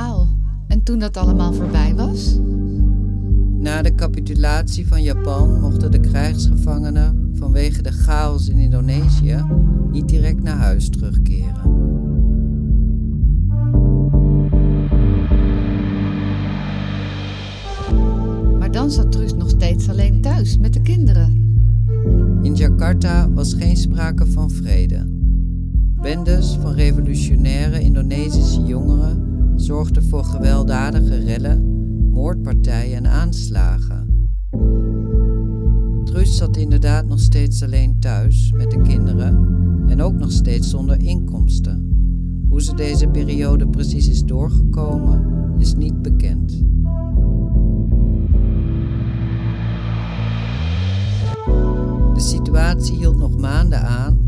Verhaal. 0.00 0.28
En 0.66 0.82
toen 0.82 0.98
dat 0.98 1.16
allemaal 1.16 1.52
voorbij 1.52 1.94
was? 1.94 2.38
Na 3.58 3.82
de 3.82 3.94
capitulatie 3.94 4.88
van 4.88 5.02
Japan 5.02 5.60
mochten 5.60 5.90
de 5.90 6.00
krijgsgevangenen 6.00 7.30
vanwege 7.34 7.82
de 7.82 7.92
chaos 7.92 8.48
in 8.48 8.58
Indonesië 8.58 9.44
niet 9.90 10.08
direct 10.08 10.42
naar 10.42 10.56
huis 10.56 10.88
terugkeren. 10.88 11.78
Maar 18.58 18.70
dan 18.70 18.90
zat 18.90 19.12
Truus 19.12 19.34
nog 19.34 19.48
steeds 19.48 19.88
alleen 19.88 20.20
thuis 20.20 20.58
met 20.58 20.72
de 20.72 20.80
kinderen. 20.80 21.38
In 22.42 22.54
Jakarta 22.54 23.30
was 23.30 23.54
geen 23.54 23.76
sprake 23.76 24.26
van 24.26 24.50
vrede. 24.50 25.06
Bendes 26.00 26.58
van 26.60 26.72
revolutionaire 26.72 27.80
Indonesische 27.80 28.62
jongeren 28.62 29.29
zorgden 29.60 30.02
voor 30.02 30.24
gewelddadige 30.24 31.16
rellen, 31.16 31.64
moordpartijen 32.12 32.96
en 32.96 33.06
aanslagen. 33.06 34.28
Truus 36.04 36.36
zat 36.36 36.56
inderdaad 36.56 37.06
nog 37.06 37.20
steeds 37.20 37.62
alleen 37.62 38.00
thuis 38.00 38.52
met 38.52 38.70
de 38.70 38.80
kinderen 38.80 39.58
en 39.88 40.02
ook 40.02 40.14
nog 40.14 40.32
steeds 40.32 40.70
zonder 40.70 41.02
inkomsten. 41.02 41.88
Hoe 42.48 42.62
ze 42.62 42.74
deze 42.74 43.08
periode 43.08 43.68
precies 43.68 44.08
is 44.08 44.24
doorgekomen, 44.24 45.24
is 45.58 45.74
niet 45.74 46.02
bekend. 46.02 46.50
De 52.14 52.20
situatie 52.26 52.96
hield 52.96 53.18
nog 53.18 53.38
maanden 53.38 53.80
aan, 53.82 54.18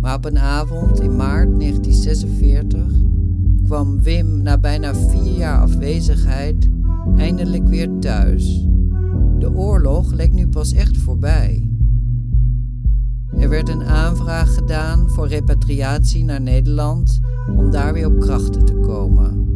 maar 0.00 0.16
op 0.16 0.24
een 0.24 0.38
avond 0.38 1.00
in 1.00 1.16
maart 1.16 1.58
1946 1.58 3.09
kwam 3.70 4.02
Wim 4.02 4.42
na 4.42 4.58
bijna 4.58 4.94
vier 4.94 5.36
jaar 5.36 5.60
afwezigheid 5.60 6.68
eindelijk 7.16 7.68
weer 7.68 7.98
thuis. 7.98 8.66
De 9.38 9.52
oorlog 9.52 10.12
leek 10.12 10.32
nu 10.32 10.48
pas 10.48 10.72
echt 10.72 10.96
voorbij. 10.96 11.70
Er 13.38 13.48
werd 13.48 13.68
een 13.68 13.82
aanvraag 13.82 14.54
gedaan 14.54 15.10
voor 15.10 15.28
repatriatie 15.28 16.24
naar 16.24 16.40
Nederland 16.40 17.20
om 17.56 17.70
daar 17.70 17.92
weer 17.92 18.06
op 18.06 18.20
krachten 18.20 18.64
te 18.64 18.74
komen. 18.74 19.46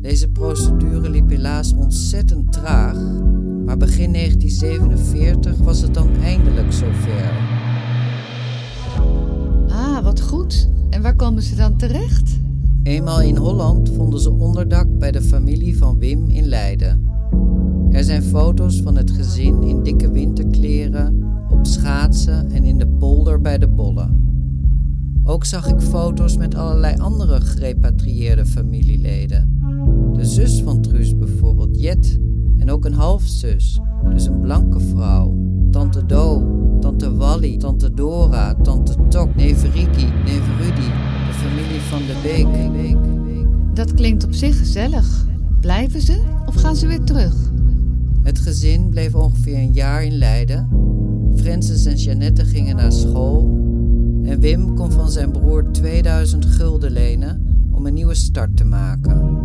Deze 0.00 0.28
procedure 0.28 1.10
liep 1.10 1.30
helaas 1.30 1.74
ontzettend 1.74 2.52
traag, 2.52 2.98
maar 3.64 3.76
begin 3.76 4.12
1947 4.12 5.56
was 5.56 5.80
het 5.80 5.94
dan 5.94 6.16
eindelijk 6.16 6.72
zover. 6.72 7.32
Ah, 9.68 10.04
wat 10.04 10.20
goed. 10.20 10.68
En 10.90 11.02
waar 11.02 11.16
komen 11.16 11.42
ze 11.42 11.54
dan 11.54 11.76
terecht? 11.76 12.40
Eenmaal 12.82 13.20
in 13.22 13.36
Holland 13.36 13.90
vonden 13.90 14.20
ze 14.20 14.30
onderdak 14.30 14.98
bij 14.98 15.12
de 15.12 15.22
familie 15.22 15.78
van 15.78 15.98
Wim 15.98 16.28
in 16.28 16.44
Leiden. 16.44 17.08
Er 17.90 18.04
zijn 18.04 18.22
foto's 18.22 18.80
van 18.80 18.96
het 18.96 19.10
gezin 19.10 19.62
in 19.62 19.82
dikke 19.82 20.10
winterkleren, 20.10 21.22
op 21.50 21.66
schaatsen 21.66 22.50
en 22.50 22.64
in 22.64 22.78
de 22.78 22.86
polder 22.86 23.40
bij 23.40 23.58
de 23.58 23.68
bollen. 23.68 24.20
Ook 25.22 25.44
zag 25.44 25.68
ik 25.68 25.80
foto's 25.80 26.36
met 26.36 26.54
allerlei 26.54 26.96
andere 26.96 27.40
gerepatrieerde 27.40 28.46
familieleden. 28.46 29.60
De 30.12 30.24
zus 30.24 30.62
van 30.62 30.80
Truus 30.80 31.18
bijvoorbeeld, 31.18 31.80
Jet, 31.80 32.20
en 32.56 32.70
ook 32.70 32.84
een 32.84 32.94
halfzus, 32.94 33.80
dus 34.12 34.26
een 34.26 34.40
blanke 34.40 34.80
vrouw. 34.80 35.36
Tante 35.70 36.06
Do, 36.06 36.46
tante 36.80 37.16
Wally, 37.16 37.56
tante 37.56 37.94
Dora, 37.94 38.54
tante 38.54 38.94
Tok, 39.08 39.34
neef 39.34 39.62
Riki, 39.62 40.06
neef 40.24 40.42
Rudy, 40.60 41.01
van 41.92 42.06
de 42.06 42.14
Beek. 42.22 42.96
Dat 43.74 43.94
klinkt 43.94 44.24
op 44.24 44.34
zich 44.34 44.58
gezellig. 44.58 45.26
Blijven 45.60 46.00
ze 46.00 46.22
of 46.46 46.54
gaan 46.54 46.76
ze 46.76 46.86
weer 46.86 47.04
terug? 47.04 47.34
Het 48.22 48.38
gezin 48.38 48.88
bleef 48.88 49.14
ongeveer 49.14 49.56
een 49.56 49.72
jaar 49.72 50.04
in 50.04 50.18
Leiden. 50.18 50.68
Francis 51.36 51.86
en 51.86 51.96
Jeannette 51.96 52.44
gingen 52.44 52.76
naar 52.76 52.92
school. 52.92 53.40
En 54.22 54.40
Wim 54.40 54.74
kon 54.74 54.92
van 54.92 55.10
zijn 55.10 55.30
broer 55.30 55.70
2000 55.72 56.46
gulden 56.46 56.90
lenen 56.90 57.66
om 57.70 57.86
een 57.86 57.94
nieuwe 57.94 58.14
start 58.14 58.56
te 58.56 58.64
maken. 58.64 59.40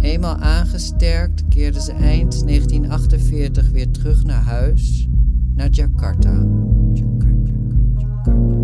Eenmaal 0.00 0.36
aangesterkt 0.36 1.42
keerden 1.48 1.82
ze 1.82 1.92
eind 1.92 2.46
1948 2.46 3.70
weer 3.70 3.90
terug 3.90 4.24
naar 4.24 4.42
huis, 4.42 5.08
naar 5.54 5.70
Jakarta, 5.70 6.46
Jakarta, 6.92 8.57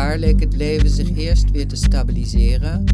Daar 0.00 0.18
leek 0.18 0.40
het 0.40 0.56
leven 0.56 0.90
zich 0.90 1.16
eerst 1.16 1.50
weer 1.50 1.66
te 1.68 1.76
stabiliseren. 1.76 2.84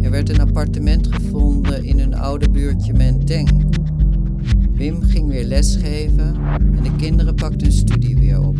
Er 0.00 0.10
werd 0.10 0.28
een 0.28 0.40
appartement 0.40 1.14
gevonden 1.14 1.84
in 1.84 1.98
hun 1.98 2.14
oude 2.14 2.50
buurtje 2.50 2.92
Menteng. 2.92 3.48
Wim 4.72 5.02
ging 5.02 5.28
weer 5.28 5.44
lesgeven 5.44 6.36
en 6.76 6.82
de 6.82 6.96
kinderen 6.96 7.34
pakten 7.34 7.62
hun 7.62 7.72
studie 7.72 8.18
weer 8.18 8.40
op. 8.40 8.56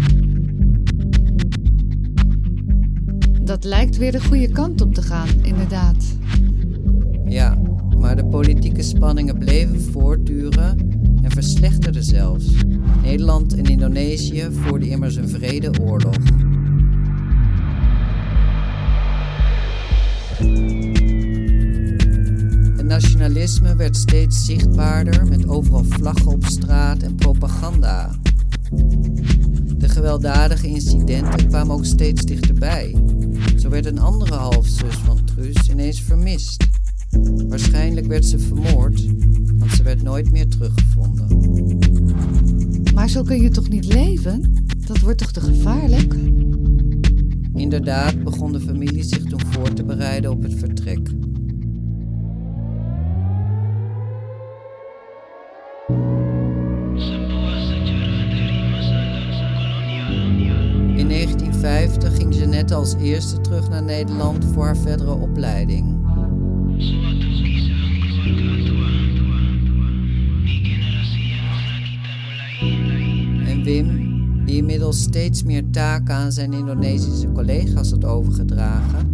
Dat 3.42 3.64
lijkt 3.64 3.96
weer 3.96 4.12
de 4.12 4.24
goede 4.24 4.48
kant 4.48 4.80
op 4.80 4.94
te 4.94 5.02
gaan, 5.02 5.28
inderdaad. 5.42 6.04
Ja, 7.24 7.58
maar 7.98 8.16
de 8.16 8.24
politieke 8.24 8.82
spanningen 8.82 9.38
bleven 9.38 9.80
voortduren 9.80 10.78
en 11.22 11.30
verslechterden 11.30 12.04
zelfs. 12.04 12.54
Nederland 13.02 13.54
en 13.54 13.64
Indonesië 13.64 14.48
voerden 14.50 14.88
immers 14.88 15.16
een 15.16 15.28
vredeoorlog. 15.28 16.16
Nationalisme 22.92 23.76
werd 23.76 23.96
steeds 23.96 24.44
zichtbaarder 24.44 25.26
met 25.26 25.48
overal 25.48 25.84
vlaggen 25.84 26.26
op 26.26 26.44
straat 26.44 27.02
en 27.02 27.14
propaganda. 27.14 28.10
De 29.76 29.88
gewelddadige 29.88 30.66
incidenten 30.66 31.48
kwamen 31.48 31.74
ook 31.74 31.84
steeds 31.84 32.22
dichterbij. 32.22 32.96
Zo 33.56 33.68
werd 33.68 33.86
een 33.86 33.98
andere 33.98 34.34
halfzus 34.34 34.94
van 34.94 35.24
Truus 35.24 35.68
ineens 35.70 36.02
vermist. 36.02 36.64
Waarschijnlijk 37.48 38.06
werd 38.06 38.24
ze 38.24 38.38
vermoord, 38.38 39.06
want 39.58 39.70
ze 39.70 39.82
werd 39.82 40.02
nooit 40.02 40.30
meer 40.30 40.48
teruggevonden. 40.48 41.26
Maar 42.94 43.08
zo 43.08 43.22
kun 43.22 43.42
je 43.42 43.50
toch 43.50 43.68
niet 43.68 43.84
leven? 43.84 44.66
Dat 44.86 44.98
wordt 44.98 45.18
toch 45.18 45.32
te 45.32 45.40
gevaarlijk? 45.40 46.14
Inderdaad 47.54 48.22
begon 48.22 48.52
de 48.52 48.60
familie 48.60 49.04
zich 49.04 49.22
toen 49.24 49.46
voor 49.50 49.72
te 49.72 49.84
bereiden 49.84 50.30
op 50.30 50.42
het 50.42 50.54
vertrek. 50.54 51.21
1950 61.62 62.16
ging 62.16 62.34
Jeannette 62.34 62.74
als 62.74 62.94
eerste 62.94 63.40
terug 63.40 63.68
naar 63.68 63.82
Nederland 63.82 64.44
voor 64.44 64.64
haar 64.64 64.76
verdere 64.76 65.12
opleiding. 65.14 66.00
En 73.46 73.62
Wim, 73.64 74.44
die 74.44 74.56
inmiddels 74.56 75.00
steeds 75.00 75.42
meer 75.42 75.70
taken 75.70 76.14
aan 76.14 76.32
zijn 76.32 76.52
Indonesische 76.52 77.32
collega's 77.32 77.90
had 77.90 78.04
overgedragen, 78.04 79.08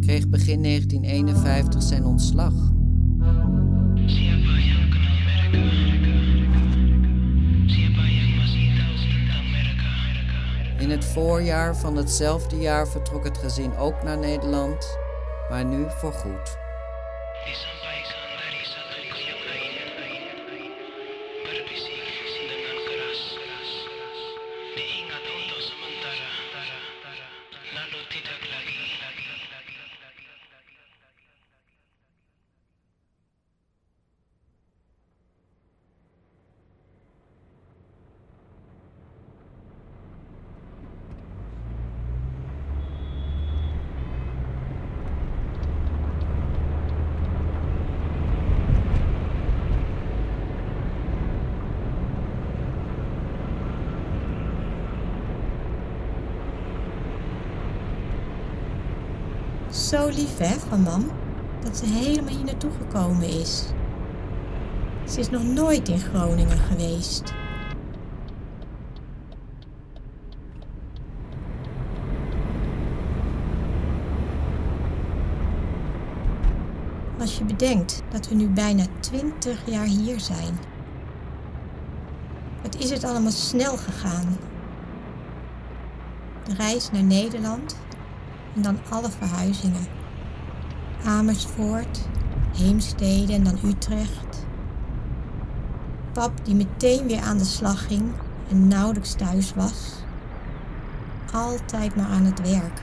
kreeg 0.00 0.28
begin 0.28 0.62
1951 0.62 1.82
zijn 1.82 2.04
ontslag. 2.04 2.71
Het 10.92 11.04
voorjaar 11.04 11.76
van 11.76 11.96
hetzelfde 11.96 12.56
jaar 12.56 12.88
vertrok 12.88 13.24
het 13.24 13.38
gezin 13.38 13.76
ook 13.76 14.02
naar 14.02 14.18
Nederland, 14.18 14.98
maar 15.50 15.64
nu 15.64 15.86
voorgoed. 15.88 16.61
disampaikan 16.61 16.61
lief 60.12 60.62
van 60.68 60.80
mam, 60.80 61.10
dat 61.64 61.76
ze 61.76 61.86
helemaal 61.86 62.34
hier 62.34 62.44
naartoe 62.44 62.70
gekomen 62.70 63.28
is. 63.28 63.64
Ze 65.08 65.20
is 65.20 65.30
nog 65.30 65.42
nooit 65.42 65.88
in 65.88 65.98
Groningen 65.98 66.58
geweest. 66.58 67.34
Als 77.18 77.38
je 77.38 77.44
bedenkt 77.44 78.02
dat 78.10 78.28
we 78.28 78.34
nu 78.34 78.48
bijna 78.48 78.84
20 79.00 79.66
jaar 79.66 79.86
hier 79.86 80.20
zijn. 80.20 80.58
Wat 82.62 82.76
is 82.76 82.90
het 82.90 83.04
allemaal 83.04 83.30
snel 83.30 83.76
gegaan? 83.76 84.36
De 86.44 86.54
reis 86.54 86.90
naar 86.90 87.02
Nederland 87.02 87.76
en 88.54 88.62
dan 88.62 88.78
alle 88.88 89.10
verhuizingen. 89.10 90.01
Amersfoort, 91.04 92.00
Heemstede 92.56 93.32
en 93.32 93.44
dan 93.44 93.58
Utrecht. 93.64 94.46
Pap 96.12 96.44
die 96.44 96.54
meteen 96.54 97.06
weer 97.06 97.20
aan 97.20 97.38
de 97.38 97.44
slag 97.44 97.86
ging 97.86 98.12
en 98.50 98.68
nauwelijks 98.68 99.14
thuis 99.14 99.54
was. 99.54 99.92
Altijd 101.32 101.96
maar 101.96 102.06
aan 102.06 102.24
het 102.24 102.40
werk. 102.40 102.82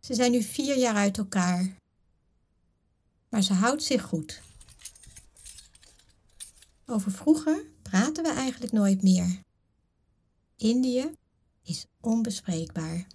Ze 0.00 0.14
zijn 0.14 0.30
nu 0.30 0.42
vier 0.42 0.76
jaar 0.76 0.94
uit 0.94 1.18
elkaar. 1.18 1.74
Maar 3.28 3.42
ze 3.42 3.52
houdt 3.52 3.82
zich 3.82 4.02
goed. 4.02 4.42
Over 6.88 7.10
vroeger 7.10 7.64
praten 7.82 8.22
we 8.22 8.30
eigenlijk 8.30 8.72
nooit 8.72 9.02
meer. 9.02 9.40
Indië 10.56 11.12
is 11.62 11.86
onbespreekbaar. 12.00 13.06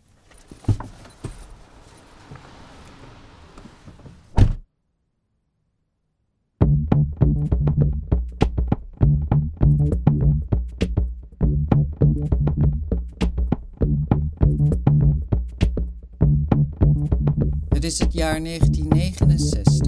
Het 17.70 17.84
is 17.84 18.00
het 18.00 18.14
jaar 18.14 18.44
1969. 18.44 19.81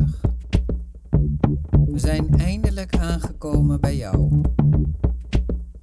Bij 3.79 3.95
jou. 3.95 4.41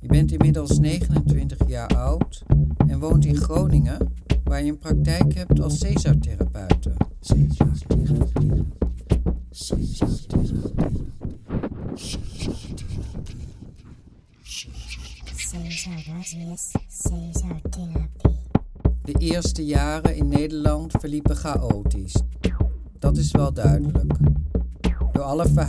Je 0.00 0.08
bent 0.08 0.32
inmiddels 0.32 0.78
29 0.78 1.58
jaar 1.68 1.88
oud 1.96 2.44
en 2.86 2.98
woont 2.98 3.24
in 3.24 3.36
Groningen, 3.36 4.12
waar 4.44 4.62
je 4.62 4.70
een 4.70 4.78
praktijk 4.78 5.34
hebt 5.34 5.60
als 5.60 5.78
Cesar-therapeute. 5.78 6.92
De 19.02 19.12
eerste 19.18 19.64
jaren 19.64 20.16
in 20.16 20.28
Nederland 20.28 20.92
verliepen 20.98 21.36
chaotisch. 21.36 22.14
Dat 22.98 23.16
is 23.16 23.30
wel 23.30 23.52
duidelijk. 23.52 23.99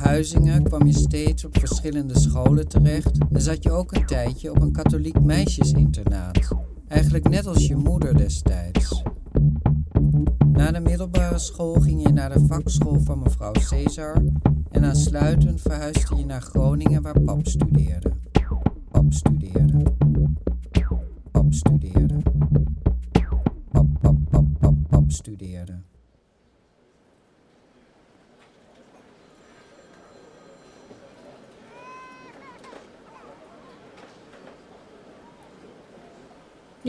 Verhuizingen 0.01 0.63
kwam 0.63 0.85
je 0.85 0.93
steeds 0.93 1.45
op 1.45 1.57
verschillende 1.59 2.19
scholen 2.19 2.67
terecht 2.67 3.17
en 3.31 3.41
zat 3.41 3.63
je 3.63 3.71
ook 3.71 3.95
een 3.95 4.05
tijdje 4.05 4.51
op 4.51 4.61
een 4.61 4.71
katholiek 4.71 5.21
meisjesinternaat. 5.21 6.39
Eigenlijk 6.87 7.29
net 7.29 7.47
als 7.47 7.67
je 7.67 7.75
moeder 7.75 8.17
destijds. 8.17 9.03
Na 10.51 10.71
de 10.71 10.79
middelbare 10.79 11.39
school 11.39 11.73
ging 11.73 12.01
je 12.01 12.09
naar 12.09 12.33
de 12.33 12.45
vakschool 12.47 12.99
van 12.99 13.19
mevrouw 13.19 13.53
Cesar 13.53 14.23
en 14.71 14.85
aansluitend 14.85 15.61
verhuisde 15.61 16.15
je 16.15 16.25
naar 16.25 16.41
Groningen 16.41 17.01
waar 17.01 17.21
pap 17.21 17.47
studeerde. 17.47 18.11
Pap 18.91 19.13
studeerde. 19.13 19.90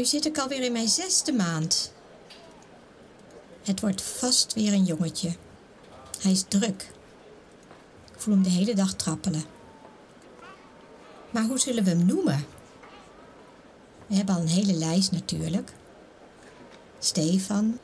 Nu 0.02 0.08
zit 0.08 0.26
ik 0.26 0.38
alweer 0.38 0.62
in 0.62 0.72
mijn 0.72 0.88
zesde 0.88 1.32
maand. 1.32 1.92
Het 3.62 3.80
wordt 3.80 4.02
vast 4.02 4.52
weer 4.52 4.72
een 4.72 4.84
jongetje. 4.84 5.36
Hij 6.20 6.32
is 6.32 6.44
druk. 6.48 6.90
Ik 8.12 8.20
voel 8.20 8.34
hem 8.34 8.42
de 8.42 8.50
hele 8.50 8.74
dag 8.74 8.94
trappelen. 8.94 9.44
Maar 11.30 11.44
hoe 11.44 11.58
zullen 11.58 11.84
we 11.84 11.90
hem 11.90 12.06
noemen? 12.06 12.46
We 14.06 14.14
hebben 14.14 14.34
al 14.34 14.40
een 14.40 14.48
hele 14.48 14.72
lijst 14.72 15.12
natuurlijk. 15.12 15.72
Stefan, 16.98 17.78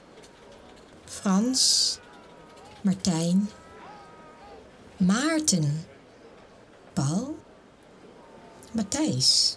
Frans, 1.05 1.99
Martijn, 2.81 3.51
Maarten, 4.97 5.87
Paul, 6.93 7.39
Matthijs, 8.73 9.57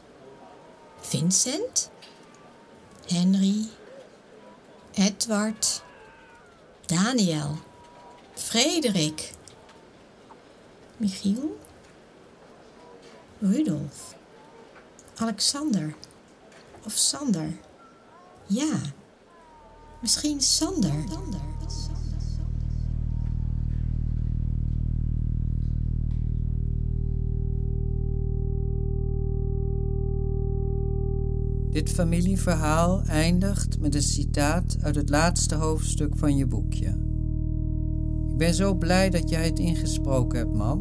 Vincent, 0.99 1.90
Henry, 3.11 3.65
Edward, 4.95 5.81
Daniel, 6.87 7.57
Frederik, 8.37 9.33
Michiel, 10.97 11.57
Rudolf, 13.41 14.15
Alexander 15.19 15.93
of 16.85 16.97
Sander. 16.97 17.59
Ja, 18.47 18.79
misschien 19.99 20.41
Sander. 20.41 21.03
Dit 31.81 31.91
familieverhaal 31.91 33.01
eindigt 33.03 33.79
met 33.79 33.95
een 33.95 34.01
citaat 34.01 34.77
uit 34.81 34.95
het 34.95 35.09
laatste 35.09 35.55
hoofdstuk 35.55 36.17
van 36.17 36.35
je 36.35 36.45
boekje. 36.45 36.87
Ik 38.29 38.37
ben 38.37 38.53
zo 38.53 38.73
blij 38.73 39.09
dat 39.09 39.29
jij 39.29 39.45
het 39.45 39.59
ingesproken 39.59 40.37
hebt, 40.37 40.53
mam, 40.53 40.79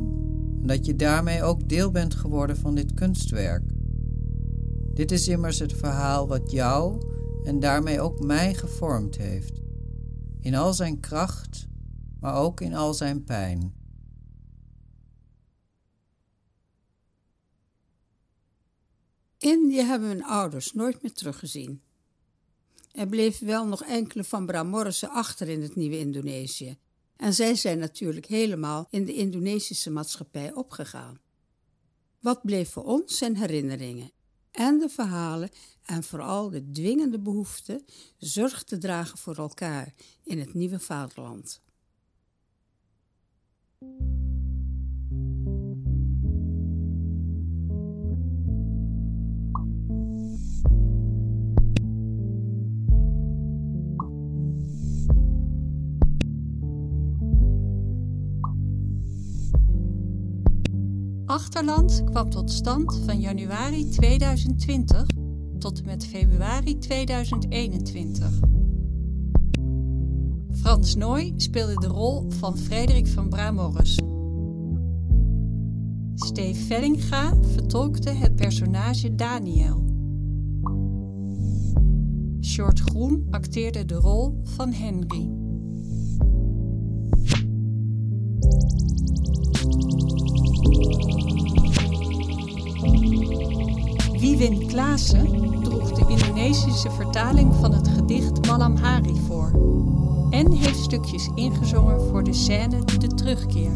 en 0.60 0.66
dat 0.66 0.86
je 0.86 0.96
daarmee 0.96 1.42
ook 1.42 1.68
deel 1.68 1.90
bent 1.90 2.14
geworden 2.14 2.56
van 2.56 2.74
dit 2.74 2.94
kunstwerk. 2.94 3.62
Dit 4.94 5.12
is 5.12 5.28
immers 5.28 5.58
het 5.58 5.72
verhaal 5.72 6.28
wat 6.28 6.50
jou 6.50 7.02
en 7.44 7.60
daarmee 7.60 8.00
ook 8.00 8.24
mij 8.24 8.54
gevormd 8.54 9.16
heeft. 9.16 9.60
In 10.40 10.54
al 10.54 10.74
zijn 10.74 11.00
kracht, 11.00 11.68
maar 12.18 12.34
ook 12.34 12.60
in 12.60 12.74
al 12.74 12.94
zijn 12.94 13.24
pijn. 13.24 13.72
Indië 19.40 19.80
hebben 19.80 20.08
mijn 20.08 20.24
ouders 20.24 20.72
nooit 20.72 21.02
meer 21.02 21.12
teruggezien. 21.12 21.82
Er 22.92 23.06
bleven 23.06 23.46
wel 23.46 23.66
nog 23.66 23.82
enkele 23.82 24.24
van 24.24 24.46
Bramorrissen 24.46 25.10
achter 25.10 25.48
in 25.48 25.62
het 25.62 25.74
nieuwe 25.74 25.98
Indonesië. 25.98 26.78
En 27.16 27.34
zij 27.34 27.54
zijn 27.54 27.78
natuurlijk 27.78 28.26
helemaal 28.26 28.86
in 28.90 29.04
de 29.04 29.14
Indonesische 29.14 29.90
maatschappij 29.90 30.52
opgegaan. 30.52 31.20
Wat 32.20 32.42
bleef 32.42 32.70
voor 32.70 32.84
ons 32.84 33.18
zijn 33.18 33.36
herinneringen 33.36 34.10
en 34.50 34.78
de 34.78 34.88
verhalen 34.88 35.50
en 35.84 36.02
vooral 36.02 36.50
de 36.50 36.70
dwingende 36.70 37.18
behoefte 37.18 37.84
zorg 38.18 38.62
te 38.62 38.78
dragen 38.78 39.18
voor 39.18 39.36
elkaar 39.36 39.94
in 40.24 40.38
het 40.38 40.54
nieuwe 40.54 40.78
vaderland. 40.78 41.62
Achterland 61.40 62.04
kwam 62.04 62.30
tot 62.30 62.50
stand 62.50 63.00
van 63.04 63.20
januari 63.20 63.88
2020 63.88 65.06
tot 65.58 65.78
en 65.78 65.84
met 65.84 66.06
februari 66.06 66.78
2021. 66.78 68.40
Frans 70.50 70.94
Nooy 70.94 71.32
speelde 71.36 71.74
de 71.74 71.86
rol 71.86 72.30
van 72.30 72.58
Frederik 72.58 73.08
van 73.08 73.28
Bramorres. 73.28 73.98
Steve 76.14 76.60
Vellinga 76.64 77.34
vertolkte 77.42 78.10
het 78.10 78.36
personage 78.36 79.14
Daniel. 79.14 79.84
Short 82.40 82.80
Groen 82.80 83.26
acteerde 83.30 83.84
de 83.84 83.94
rol 83.94 84.40
van 84.42 84.72
Henry. 84.72 85.49
Wiewin 94.12 94.66
Klaassen 94.66 95.60
droeg 95.62 95.92
de 95.92 96.04
Indonesische 96.08 96.90
vertaling 96.90 97.54
van 97.54 97.72
het 97.72 97.88
gedicht 97.88 98.46
Malam 98.46 98.76
Hari 98.76 99.20
voor 99.26 99.50
en 100.30 100.52
heeft 100.52 100.78
stukjes 100.78 101.28
ingezongen 101.34 102.00
voor 102.10 102.24
de 102.24 102.32
scène 102.32 102.84
De 102.98 103.06
Terugkeer. 103.06 103.72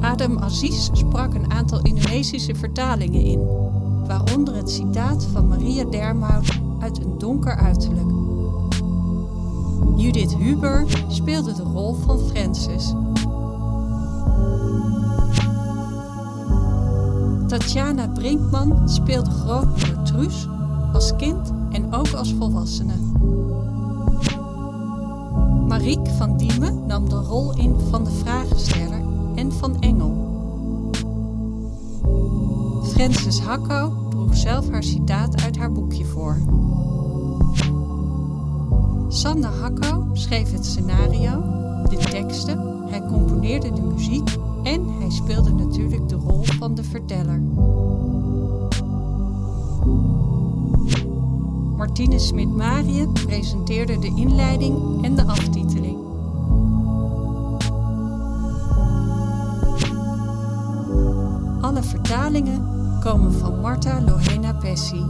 Adam 0.00 0.38
Aziz 0.38 0.88
sprak 0.92 1.34
een 1.34 1.50
aantal 1.50 1.82
Indonesische 1.82 2.54
vertalingen 2.54 3.22
in, 3.22 3.46
waaronder 4.06 4.54
het 4.54 4.70
citaat 4.70 5.24
van 5.32 5.48
Maria 5.48 5.84
Dermout 5.84 6.60
uit 6.80 7.04
Een 7.04 7.18
donker 7.18 7.56
uiterlijk. 7.56 8.10
Judith 9.96 10.36
Huber 10.36 10.86
speelde 11.08 11.52
de 11.52 11.62
rol 11.62 11.94
van 11.94 12.18
Frances. 12.18 12.94
Tatjana 17.50 18.08
Brinkman 18.08 18.88
speelde 18.88 19.30
grootmoeder 19.30 20.02
Truus 20.02 20.48
als 20.92 21.16
kind 21.16 21.52
en 21.70 21.94
ook 21.94 22.12
als 22.12 22.34
volwassene. 22.34 22.92
Mariek 25.68 26.08
van 26.08 26.36
Diemen 26.36 26.86
nam 26.86 27.08
de 27.08 27.14
rol 27.14 27.56
in 27.56 27.74
van 27.90 28.04
de 28.04 28.10
vragensteller 28.10 29.02
en 29.34 29.52
van 29.52 29.80
Engel. 29.80 30.28
Frances 32.82 33.40
Hakko 33.40 33.92
droeg 34.08 34.36
zelf 34.36 34.70
haar 34.70 34.82
citaat 34.82 35.42
uit 35.42 35.56
haar 35.56 35.72
boekje 35.72 36.04
voor. 36.04 36.36
Sander 39.08 39.50
Hakko 39.50 40.06
schreef 40.12 40.52
het 40.52 40.66
scenario, 40.66 41.42
de 41.88 41.96
teksten, 41.96 42.86
hij 42.88 43.02
componeerde 43.06 43.72
de 43.72 43.82
muziek 43.82 44.38
en 44.62 44.86
hij 44.98 45.10
speelde 45.10 45.52
natuurlijk 45.52 46.08
de 46.08 46.14
rol 46.14 46.42
van 46.42 46.74
de 46.74 46.84
verteller. 46.84 47.40
Martine 51.76 52.18
Smit-Marië 52.18 53.06
presenteerde 53.06 53.98
de 53.98 54.12
inleiding 54.16 55.04
en 55.04 55.14
de 55.14 55.24
aftiteling. 55.24 55.98
Alle 61.60 61.82
vertalingen 61.82 62.62
komen 63.00 63.32
van 63.32 63.60
Marta 63.60 64.00
Lohena 64.00 64.52
Pessi. 64.52 65.04